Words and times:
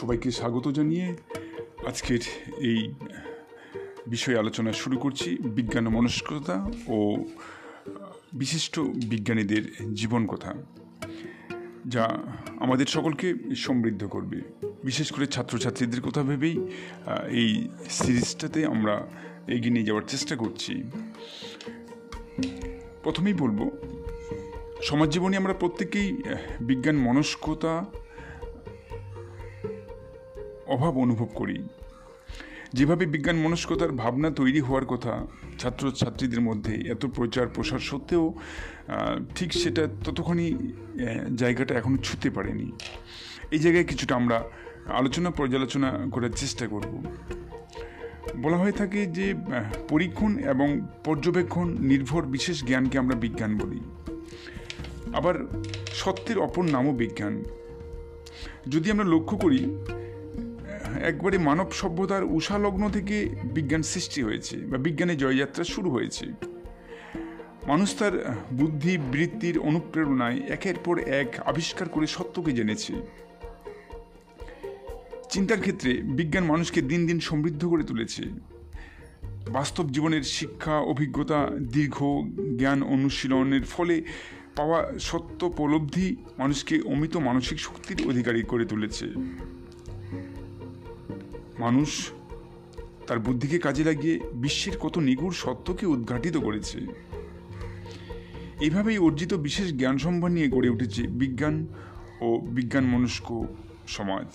সবাইকে 0.00 0.30
স্বাগত 0.30 0.68
জানিয়ে 0.68 1.06
আজকের 1.86 2.22
এই 2.58 2.78
বিষয়ে 4.06 4.38
আলোচনা 4.38 4.72
শুরু 4.72 4.96
করছি 4.98 5.28
বিজ্ঞান 5.56 5.88
মনস্কতা 5.88 6.56
ও 6.88 6.98
বিশিষ্ট 8.32 8.74
বিজ্ঞানীদের 8.80 9.64
জীবন 9.94 10.26
কথা, 10.26 10.54
যা 11.86 12.04
আমাদের 12.60 12.86
সকলকে 12.86 13.34
সমৃদ্ধ 13.56 14.02
করবে। 14.04 14.38
বিশেষ 14.84 15.08
করে 15.12 15.26
ছাত্রছাত্রীদের 15.26 16.00
কথা 16.00 16.22
ভেবেই 16.22 16.56
এই 17.30 17.68
সিরিজটাতে 17.90 18.60
আমরা 18.66 18.94
এগিয়ে 19.48 19.74
নিয়ে 19.74 19.86
যাওয়ার 19.86 20.08
চেষ্টা 20.08 20.34
করছি। 20.36 20.72
প্রথমেই 23.02 23.34
বলব 23.34 23.58
সমাজ 24.82 25.08
জীবনে 25.10 25.34
আমরা 25.36 25.54
প্রত্যেকেই 25.54 26.08
বিজ্ঞান, 26.60 26.96
মনস্কতা 26.96 27.74
অভাব 30.74 30.94
অনুভব 30.98 31.28
করি। 31.34 31.58
যেভাবে 32.72 33.04
বিজ্ঞান 33.06 33.36
মনস্কতার 33.36 33.92
ভাবনা 33.92 34.30
তৈরি 34.30 34.60
হওয়ার 34.60 34.86
কথা 34.86 35.12
ছাত্রছাত্রীদের 35.58 36.40
মধ্যে 36.40 36.72
এত 36.90 37.06
প্রচার 37.06 37.46
প্রসার 37.54 37.78
সত্ত্বেও 37.78 38.34
ঠিক 39.36 39.52
সেটা 39.52 39.82
ততখানি 40.04 40.46
জায়গাটা 41.36 41.72
এখনও 41.74 41.96
ছুতে 41.96 42.28
পারেনি। 42.30 42.68
এই 43.50 43.58
জায়গায় 43.58 43.84
কিছুটা 43.84 44.14
আমরা 44.16 44.38
আলোচনা 44.98 45.30
পর্যালোচনা 45.30 45.90
করার 46.12 46.32
চেষ্টা 46.36 46.64
করব। 46.66 46.92
বলা 48.42 48.56
হয়ে 48.56 48.72
থাকে 48.72 49.06
যে 49.06 49.34
পরীক্ষণ 49.88 50.32
এবং 50.38 50.68
পর্যবেক্ষণ 51.04 51.68
নির্ভর 51.80 52.22
বিশেষ 52.22 52.64
জ্ঞানকে 52.64 52.96
আমরা 52.98 53.16
বিজ্ঞান 53.16 53.52
বলি। 53.58 53.80
আবার 55.14 55.34
সত্যের 55.94 56.38
অপর 56.38 56.64
নামও 56.64 56.92
বিজ্ঞান। 56.92 57.44
যদি 58.68 58.90
আমরা 58.90 59.04
লক্ষ্য 59.04 59.36
করি 59.36 59.60
একবারে 61.04 61.38
মানব 61.38 61.70
সভ্যতার 61.70 62.24
উষালগ্ন 62.24 62.90
থেকে 62.90 63.28
বিজ্ঞান 63.44 63.82
সৃষ্টি 63.82 64.22
হয়েছে 64.22 64.56
বা 64.56 64.78
বিজ্ঞানের 64.78 65.18
জয়যাত্রা 65.18 65.64
শুরু 65.64 65.90
হয়েছে। 65.90 66.26
মানুষ 67.66 67.98
তার 67.98 68.36
বুদ্ধি, 68.52 68.98
বৃত্তির 68.98 69.58
অনুপ্রেরণায় 69.58 70.38
একের 70.48 70.74
পর 70.84 70.98
এক 70.98 71.28
আবিষ্কার 71.44 71.88
করে 71.88 72.06
সত্যকে 72.06 72.52
জেনেছে। 72.52 72.92
চিন্তার 75.30 75.60
ক্ষেত্রে 75.60 75.92
বিজ্ঞান 75.92 76.44
মানুষকে 76.44 76.80
দিন 76.82 77.06
দিন 77.06 77.18
সমৃদ্ধ 77.20 77.66
করে 77.66 77.82
তুলেছে। 77.82 78.22
বাস্তব 79.50 79.90
জীবনের 79.90 80.22
শিক্ষা, 80.22 80.76
অভিজ্ঞতা, 80.78 81.48
দীর্ঘ 81.72 82.04
জ্ঞান 82.58 82.82
অনুশীলনের 82.82 83.64
ফলে 83.64 84.02
পাওয়া 84.56 84.98
সত্য 84.98 85.44
উপলব্ধি 85.46 86.16
মানুষকে 86.38 86.80
অমিত 86.80 87.16
মানসিক 87.16 87.60
শক্তির 87.60 88.08
অধিকারী 88.08 88.42
করে 88.42 88.64
তুলেছে। 88.64 89.06
মানুষ 91.64 91.90
তার 93.06 93.18
বুদ্ধিকে 93.18 93.58
কাজে 93.58 93.84
লাগিয়ে 93.84 94.16
বিশ্বের 94.34 94.78
কত 94.78 94.94
নিগুড় 94.98 95.34
সত্যকে 95.34 95.84
উদ্ঘাটিত 95.86 96.36
করেছে। 96.36 96.78
এইভাবেই 98.60 98.98
অর্জিত 98.98 99.32
বিশেষ 99.34 99.68
জ্ঞান 99.72 99.96
সম্ভার 99.98 100.30
নিয়ে 100.30 100.48
গড়ে 100.48 100.68
উঠেছে 100.68 101.02
বিজ্ঞান 101.20 101.56
ও 102.20 102.28
বিজ্ঞান 102.56 102.84
মনস্ক 102.84 103.28
সমাজ। 103.88 104.28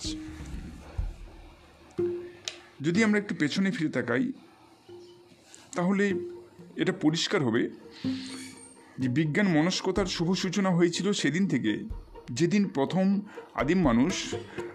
যদি 2.80 2.98
আমরা 3.04 3.18
একটু 3.18 3.34
পেছনে 3.34 3.68
ফিরে 3.70 3.90
তাকাই, 3.90 4.24
তাহলে 5.76 6.04
এটা 6.76 6.92
পরিষ্কার 7.00 7.40
হবে 7.44 7.62
যে 8.98 9.08
বিজ্ঞান 9.08 9.48
মনস্কতার 9.48 10.06
শুভ 10.06 10.28
সূচনা 10.34 10.70
হয়েছিল 10.70 11.06
সেদিন 11.12 11.44
থেকে। 11.48 11.72
যেদিন 12.32 12.62
প্রথম 12.68 13.06
আদিম 13.54 13.80
মানুষ 13.82 14.14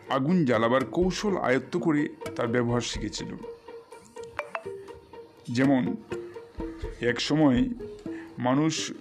আগুন 0.09 0.45
জ্বালাবার 0.45 0.85
কৌশল 0.85 1.37
আয়ত্ত 1.37 1.77
করে 1.77 2.09
তার 2.35 2.47
ব্যবহার 2.47 2.81
শিখেছিল। 2.81 3.27
যেমন, 5.51 5.95
এক 7.01 7.21
সময় 7.21 7.69
মানুষ 8.37 8.91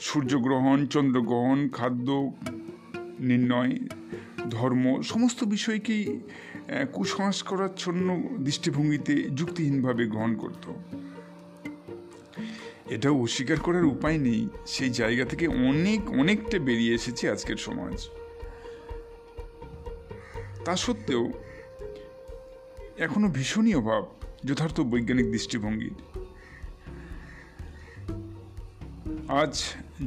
সূর্যগ্রহণ, 0.00 0.86
চন্দ্রগ্রহণ, 0.86 1.68
খাদ্য 1.68 2.32
নির্ণয়, 3.20 3.78
ধর্ম 4.50 5.02
সমস্ত 5.02 5.44
বিষয়কেই 5.44 6.20
কুসংস্কারাচ্ছন্ন 6.92 8.22
দৃষ্টিভঙ্গিতে 8.38 9.22
যুক্তিহীনভাবে 9.22 10.06
গ্রহণ 10.06 10.36
করত। 10.36 10.72
এটাও 12.90 13.22
অস্বীকার 13.22 13.60
করার 13.60 13.84
উপায় 13.84 14.18
নেই। 14.18 14.48
সেই 14.66 14.90
জায়গা 14.90 15.24
থেকে 15.24 15.46
অনেক, 15.46 16.10
অনেকটা 16.10 16.58
বেরিয়ে 16.58 16.94
এসেছে 16.94 17.30
আজকের 17.30 17.56
সমাজ। 17.56 18.08
তা 20.68 20.76
সত্ত্বেও 20.76 21.32
এখনও 22.98 23.28
ভীষণই 23.28 23.74
অভাব 23.74 24.06
যথার্থ 24.44 24.80
বৈজ্ঞানিক 24.80 25.30
দৃষ্টিভঙ্গির 25.30 25.94
আজ 29.28 29.62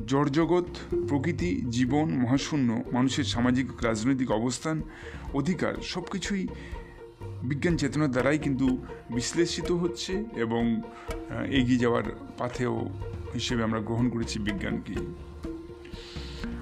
জড়জগৎ, 0.08 0.66
প্রকৃতি, 1.08 1.62
জীবন, 1.70 2.10
মহাশূন্য, 2.10 2.84
মানুষের 2.92 3.24
সামাজিক, 3.24 3.84
রাজনৈতিক 3.84 4.32
অবস্থান, 4.32 4.82
অধিকার 5.34 5.74
সব 5.84 6.02
কিছুই 6.02 6.48
বিজ্ঞান 7.44 7.78
চেতনার 7.78 8.12
দ্বারাই 8.12 8.40
কিন্তু 8.40 8.86
বিশ্লেষিত 9.12 9.72
হচ্ছে 9.72 10.24
এবং 10.36 10.82
এগিয়ে 11.50 11.80
যাওয়ার 11.80 12.04
পাথেও 12.38 12.90
হিসেবে 13.34 13.64
আমরা 13.64 13.80
গ্রহণ 13.80 14.10
করেছি 14.10 14.40
বিজ্ঞানকে। 14.40 14.96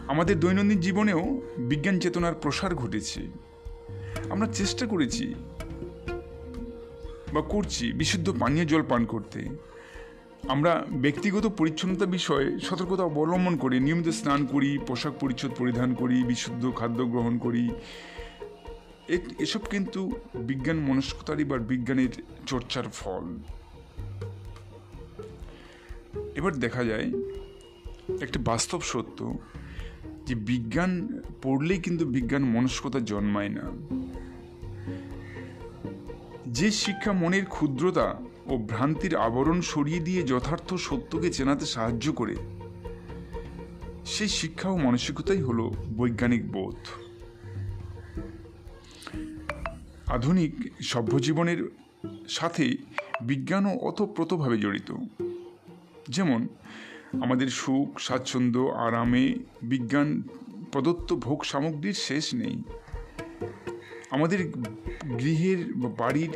আমাদের 0.08 0.40
দৈনন্দিন 0.40 0.80
জীবনেও 0.80 1.42
বিজ্ঞান 1.58 2.00
চেতনার 2.00 2.34
প্রসার 2.34 2.76
ঘটেছে। 2.76 3.49
আমরা 4.30 4.48
চেষ্টা 4.48 4.86
করেছি 4.86 5.36
বা 7.34 7.42
করছি 7.42 7.92
বিশুদ্ধ 7.92 8.34
পানীয় 8.40 8.66
জল 8.66 8.84
পান 8.90 9.06
করতে। 9.06 9.40
আমরা 10.48 10.86
ব্যক্তিগত 10.92 11.46
পরিচ্ছন্নতা 11.48 12.06
বিষয়ে 12.06 12.60
সতর্কতা 12.60 13.04
অবলম্বন 13.04 13.58
করে 13.58 13.80
নিয়মিত 13.80 14.08
স্নান 14.08 14.46
করি, 14.46 14.78
পোশাক 14.88 15.14
পরিচ্ছদ 15.20 15.52
পরিধান 15.58 15.94
করি, 15.94 16.24
বিশুদ্ধ 16.24 16.72
খাদ্য 16.76 17.06
গ্রহণ 17.06 17.38
করি। 17.38 17.70
এসব 19.40 19.60
কিন্তু 19.60 20.12
বিজ্ঞান 20.36 20.80
মনস্কতারই 20.80 21.44
বা 21.44 21.58
বিজ্ঞানের 21.58 22.10
চর্চার 22.46 22.84
ফল। 22.90 23.26
এবার 26.36 26.54
দেখা 26.56 26.84
যায়, 26.84 27.08
একটা 28.22 28.40
বাস্তব 28.40 28.82
সত্য 28.82 29.20
যে 30.30 30.36
বিজ্ঞান 30.36 31.22
পড়লেই 31.44 31.80
কিন্তু 31.80 32.06
বিজ্ঞান 32.06 32.44
মনস্কতা 32.44 33.00
জন্মায় 33.00 33.50
না। 33.50 33.66
যে 36.48 36.72
শিক্ষা 36.72 37.14
মনের 37.14 37.46
ক্ষুদ্রতা 37.46 38.22
ও 38.46 38.58
ভ্রান্তির 38.58 39.16
আবরণ 39.16 39.62
সরিয়ে 39.62 40.00
দিয়ে 40.00 40.24
যথার্থ 40.24 40.74
সত্যকে 40.74 41.30
চেনাতে 41.34 41.66
সাহায্য 41.66 42.12
করে 42.12 42.36
সেই 44.06 44.28
শিক্ষা 44.28 44.70
ও 44.70 44.78
মানসিকতাই 44.78 45.42
হলো 45.42 45.72
বৈজ্ঞানিক 45.98 46.52
বোধ। 46.52 46.78
আধুনিক 50.08 50.54
সভ্য 50.82 51.20
জীবনের 51.20 51.72
সাথে 52.30 52.78
বিজ্ঞানও 53.22 53.70
অতপ্রতভাবে 53.70 54.58
জড়িত। 54.58 54.96
যেমন 56.10 56.48
আমাদের 57.14 57.48
সুখ, 57.48 58.00
স্বাচ্ছন্দ্য, 58.00 58.60
আরামে 58.60 59.36
বিজ্ঞান, 59.62 60.24
প্রদত্ত 60.72 61.14
ভোগ 61.14 61.44
সামগ্রীর 61.44 61.94
শেষ 61.94 62.34
নেই। 62.34 62.64
আমাদের 64.12 64.52
গৃহের 65.20 65.74
বা 65.74 65.90
বাড়ির 65.90 66.30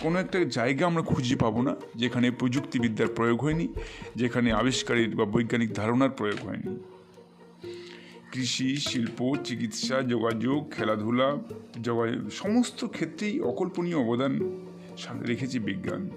কোনো 0.00 0.18
একটা 0.18 0.44
জায়গা 0.44 0.86
আমরা 0.86 1.02
খুঁজে 1.02 1.36
পাবো 1.36 1.62
না, 1.62 1.76
যেখানে 1.96 2.30
প্রযুক্তিবিদ্যার 2.30 3.08
প্রয়োগ 3.08 3.42
হয়নি, 3.42 3.68
যেখানে 4.16 4.52
আবিষ্কারের 4.52 5.16
বা 5.16 5.24
বৈজ্ঞানিক 5.24 5.74
ধারণার 5.74 6.10
প্রয়োগ 6.10 6.46
হয়নি। 6.46 6.78
কৃষি, 8.32 8.76
শিল্প, 8.76 9.36
চিকিৎসা, 9.44 10.02
যোগাযোগ, 10.02 10.72
খেলাধুলা 10.72 11.36
যোগাযোগ 11.82 12.30
সমস্ত 12.30 12.86
ক্ষেত্রেই 12.86 13.40
অকল্পনীয় 13.40 13.98
অবদান 13.98 14.38
রেখেছে 15.26 15.58
বিজ্ঞান। 15.58 16.10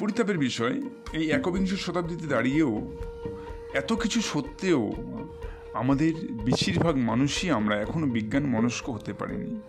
পরিতাপের 0.00 0.38
বিষয়, 0.38 0.76
এই 1.12 1.30
একবিংশ 1.30 1.70
শতাব্দীতে 1.74 2.26
দাঁড়িয়েও 2.26 2.72
এত 3.74 3.92
কিছু 3.92 4.20
সত্ত্বেও 4.20 4.92
আমাদের 5.74 6.12
বেশিরভাগ 6.44 6.96
মানুষই 6.96 7.50
আমরা 7.50 7.74
এখনও 7.80 8.06
বিজ্ঞান 8.06 8.44
মনস্ক 8.46 8.90
হতে 8.90 9.12
পারিনি। 9.12 9.60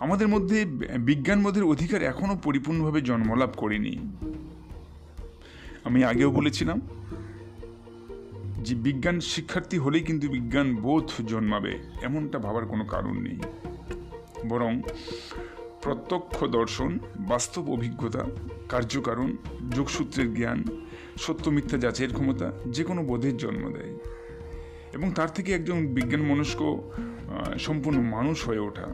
আমাদের 0.00 0.28
মধ্যে 0.28 0.64
বিজ্ঞান 0.98 1.42
বোধের 1.42 1.64
অধিকার 1.64 2.02
এখনও 2.02 2.36
পরিপূর্ণভাবে 2.42 3.00
জন্মলাভ 3.00 3.50
করেনি। 3.56 3.94
আমি 5.84 6.04
আগেও 6.04 6.30
বলেছিলাম 6.30 6.80
যে 8.62 8.74
বিজ্ঞান 8.74 9.20
শিক্ষার্থী 9.20 9.78
হলেই 9.78 10.00
কিন্তু 10.00 10.28
বিজ্ঞান 10.28 10.76
বোধ 10.76 11.08
জন্মাবে, 11.26 11.72
এমনটা 12.02 12.38
ভাবার 12.38 12.66
কোনো 12.66 12.84
কারণ 12.84 13.14
নেই। 13.20 13.38
বরং 14.48 14.82
প্রত্যক্ষ 15.84 16.44
দর্শন, 16.44 16.98
বাস্তব 17.18 17.70
অভিজ্ঞতা, 17.70 18.24
কার্যকারণ, 18.68 19.36
যোগসূত্রের 19.70 20.34
জ্ঞান, 20.34 20.64
সত্য 21.18 21.50
মিথ্যা 21.50 21.78
যাচাইয়ের 21.78 22.14
ক্ষমতা 22.14 22.52
যে 22.66 22.84
কোনো 22.84 23.04
বোধের 23.04 23.36
জন্ম 23.36 23.72
দেয়। 23.72 23.94
এবং 24.92 25.12
তার 25.12 25.34
থেকে 25.34 25.54
একজন 25.54 25.86
বিজ্ঞান 25.86 26.22
মনস্ক 26.22 26.60
সম্পূর্ণ 27.58 28.00
মানুষ 28.00 28.48
হয়ে 28.48 28.58
ওঠা। 28.58 28.88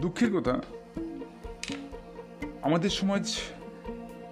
দুঃখের 0.00 0.30
কথা, 0.36 0.60
আমাদের 2.62 2.90
সমাজ 2.90 3.36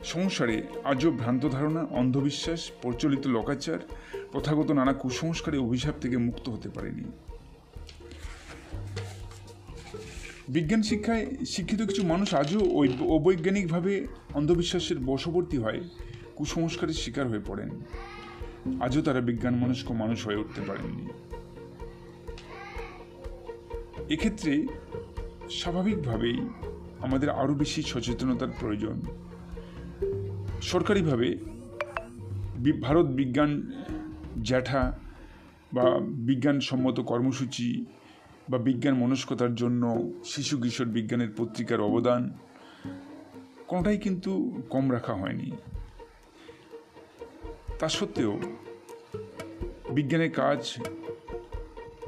সংসারে 0.04 0.62
আজও 0.84 1.10
ভ্রান্ত 1.10 1.48
ধারণা, 1.48 1.82
অন্ধবিশ্বাস, 1.90 2.70
প্রচলিত 2.82 3.26
লোকাচার, 3.26 3.78
প্রথাগত 4.32 4.70
নানা 4.70 4.92
কুসংস্কারে 4.92 5.58
অভিশাপ 5.58 5.94
থেকে 6.00 6.16
মুক্ত 6.16 6.48
হতে 6.48 6.68
পারেনি। 6.68 7.04
বিজ্ঞান 10.48 10.82
শিক্ষায় 10.82 11.26
শিক্ষিত 11.46 11.82
কিছু 11.82 12.06
মানুষ 12.06 12.34
আজও 12.34 12.60
ওই- 12.60 13.04
অবৈজ্ঞানিকভাবে 13.04 14.06
অন্ধবিশ্বাসের 14.34 14.98
বশবর্তী 14.98 15.58
হয়, 15.58 15.80
কুসংস্কারের 16.36 16.94
শিকার 16.94 17.28
হয়ে 17.28 17.40
পড়েন। 17.46 17.70
আজও 18.80 19.02
তারা 19.02 19.20
বিজ্ঞান 19.20 19.54
মনস্ক 19.54 19.92
মানুষ 19.92 20.26
হয়ে 20.26 20.36
উঠতে 20.36 20.60
পারেননি। 20.60 21.06
এক্ষেত্রে 24.14 24.66
স্বাভাবিকভাবেই 25.50 26.40
আমাদের 26.98 27.30
আরও 27.30 27.54
বেশি 27.54 27.82
সচেতনতার 27.82 28.48
প্রয়োজন। 28.60 29.02
সরকারিভাবে 30.62 31.38
ভারত 32.82 33.06
বিজ্ঞান 33.06 33.72
জ্যাঠা 34.42 34.98
বা 35.72 35.98
বিজ্ঞানসম্মত 36.00 37.00
কর্মসূচি 37.00 37.84
বা 38.48 38.58
বিজ্ঞান 38.58 38.94
মনস্কতার 38.94 39.54
জন্য 39.54 40.12
শিশু 40.24 40.58
কিশোর 40.58 40.86
বিজ্ঞানের 40.86 41.28
পত্রিকার 41.36 41.80
অবদান, 41.80 42.30
কোনোটাই 43.68 43.98
কিন্তু 43.98 44.62
কম 44.70 44.92
রাখা 44.92 45.14
হয়নি। 45.14 45.52
তা 47.78 47.88
সত্ত্বেও 47.88 48.40
বিজ্ঞানের 49.92 50.30
কাজ, 50.30 50.76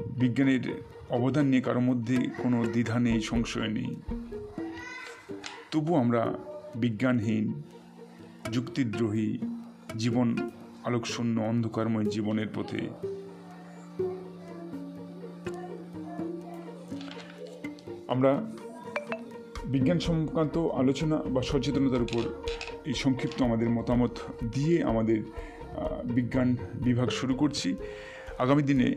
বিজ্ঞানের 0.09 0.81
অবদান 1.09 1.45
নিয়ে 1.45 1.61
কারোর 1.61 1.81
মধ্যে 1.81 2.17
কোনো 2.37 2.65
দ্বিধা 2.65 2.99
নেই, 2.99 3.21
সংশয় 3.21 3.67
নেই। 3.67 3.95
তবু 5.71 5.95
আমরা 5.95 6.33
বিজ্ঞানহীন, 6.75 7.61
যুক্তিদ্রোহী, 8.51 9.37
জীবন 9.97 10.49
আলোকশূন্য, 10.83 11.41
অন্ধকারময় 11.41 12.05
জীবনের 12.05 12.47
পথে 12.55 12.89
আমরা 18.07 18.31
বিজ্ঞান 19.65 19.99
সংক্রান্ত 19.99 20.57
আলোচনা 20.57 21.15
বা 21.15 21.41
সচেতনতার 21.41 22.01
উপর 22.01 22.23
এই 22.85 22.93
সংক্ষিপ্ত 22.93 23.41
আমাদের 23.41 23.69
মতামত 23.69 24.13
দিয়ে 24.53 24.83
আমাদের 24.83 25.19
বিজ্ঞান 26.05 26.55
বিভাগ 26.73 27.09
শুরু 27.09 27.35
করছি। 27.35 27.75
আগামী 28.39 28.63
দিনে 28.63 28.95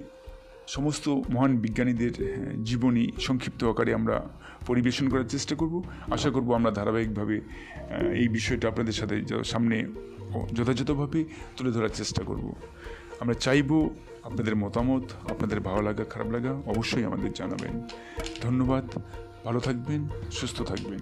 সমস্ত 0.66 1.08
মহান 1.08 1.56
বিজ্ঞানীদের 1.56 2.14
জীবনী 2.64 3.04
সংক্ষিপ্ত 3.20 3.64
আকারে 3.64 3.94
আমরা 3.94 4.16
পরিবেশন 4.66 5.08
করার 5.08 5.28
চেষ্টা 5.28 5.54
করব। 5.54 5.82
আশা 6.10 6.30
করব 6.30 6.54
আমরা 6.54 6.70
ধারাবাহিকভাবে 6.70 7.40
এই 8.14 8.28
বিষয়টা 8.28 8.68
আপনাদের 8.68 8.92
সাথে 8.92 9.16
সামনে 9.44 9.76
যথাযথভাবে 10.52 11.24
তুলে 11.56 11.70
ধরার 11.70 11.88
চেষ্টা 11.88 12.22
করব। 12.22 12.52
আমরা 13.20 13.34
চাইব 13.34 13.88
আপনাদের 14.22 14.56
মতামত, 14.56 15.02
আপনাদের 15.30 15.60
ভালো 15.60 15.82
লাগা, 15.82 16.04
খারাপ 16.04 16.28
লাগা 16.30 16.52
অবশ্যই 16.66 17.04
আমাদের 17.04 17.32
জানাবেন। 17.32 17.86
ধন্যবাদ, 18.40 18.84
ভালো 19.44 19.60
থাকবেন, 19.60 20.08
সুস্থ 20.30 20.62
থাকবেন। 20.62 21.00